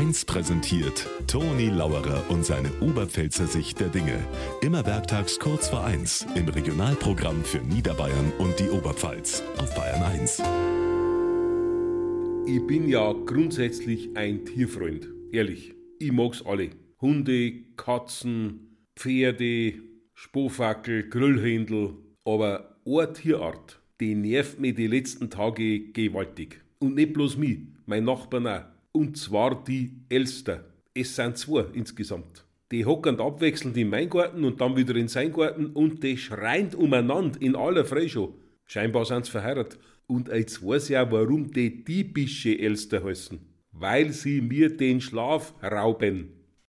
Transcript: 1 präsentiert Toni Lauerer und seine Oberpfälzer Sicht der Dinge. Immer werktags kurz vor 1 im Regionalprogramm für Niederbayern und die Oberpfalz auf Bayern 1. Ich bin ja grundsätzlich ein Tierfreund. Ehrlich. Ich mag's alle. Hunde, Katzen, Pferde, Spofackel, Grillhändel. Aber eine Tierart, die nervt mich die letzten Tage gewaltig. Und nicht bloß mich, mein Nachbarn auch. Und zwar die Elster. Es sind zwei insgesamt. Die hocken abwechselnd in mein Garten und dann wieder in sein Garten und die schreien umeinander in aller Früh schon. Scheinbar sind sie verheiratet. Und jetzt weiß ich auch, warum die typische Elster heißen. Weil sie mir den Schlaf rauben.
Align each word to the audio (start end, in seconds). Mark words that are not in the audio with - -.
1 0.00 0.24
präsentiert 0.24 1.06
Toni 1.26 1.68
Lauerer 1.68 2.24
und 2.30 2.42
seine 2.42 2.70
Oberpfälzer 2.80 3.46
Sicht 3.46 3.80
der 3.80 3.88
Dinge. 3.88 4.18
Immer 4.62 4.86
werktags 4.86 5.38
kurz 5.38 5.68
vor 5.68 5.84
1 5.84 6.26
im 6.36 6.48
Regionalprogramm 6.48 7.44
für 7.44 7.58
Niederbayern 7.58 8.32
und 8.38 8.58
die 8.58 8.70
Oberpfalz 8.70 9.42
auf 9.58 9.74
Bayern 9.74 10.02
1. 10.02 10.42
Ich 12.46 12.66
bin 12.66 12.88
ja 12.88 13.12
grundsätzlich 13.12 14.08
ein 14.14 14.46
Tierfreund. 14.46 15.06
Ehrlich. 15.32 15.74
Ich 15.98 16.12
mag's 16.12 16.40
alle. 16.46 16.70
Hunde, 17.02 17.52
Katzen, 17.76 18.78
Pferde, 18.96 19.74
Spofackel, 20.14 21.10
Grillhändel. 21.10 21.92
Aber 22.24 22.78
eine 22.86 23.12
Tierart, 23.12 23.82
die 24.00 24.14
nervt 24.14 24.60
mich 24.60 24.76
die 24.76 24.86
letzten 24.86 25.28
Tage 25.28 25.92
gewaltig. 25.92 26.62
Und 26.78 26.94
nicht 26.94 27.12
bloß 27.12 27.36
mich, 27.36 27.58
mein 27.84 28.04
Nachbarn 28.04 28.46
auch. 28.46 28.79
Und 28.92 29.16
zwar 29.16 29.62
die 29.64 29.92
Elster. 30.08 30.64
Es 30.94 31.14
sind 31.14 31.38
zwei 31.38 31.64
insgesamt. 31.72 32.44
Die 32.72 32.84
hocken 32.84 33.20
abwechselnd 33.20 33.76
in 33.76 33.88
mein 33.88 34.08
Garten 34.08 34.44
und 34.44 34.60
dann 34.60 34.76
wieder 34.76 34.94
in 34.94 35.08
sein 35.08 35.32
Garten 35.32 35.66
und 35.66 36.02
die 36.02 36.16
schreien 36.16 36.74
umeinander 36.74 37.40
in 37.40 37.56
aller 37.56 37.84
Früh 37.84 38.08
schon. 38.08 38.34
Scheinbar 38.66 39.04
sind 39.04 39.24
sie 39.24 39.32
verheiratet. 39.32 39.80
Und 40.06 40.28
jetzt 40.28 40.64
weiß 40.64 40.90
ich 40.90 40.96
auch, 40.96 41.10
warum 41.10 41.50
die 41.52 41.84
typische 41.84 42.58
Elster 42.58 43.02
heißen. 43.02 43.38
Weil 43.72 44.12
sie 44.12 44.40
mir 44.40 44.76
den 44.76 45.00
Schlaf 45.00 45.54
rauben. 45.62 46.39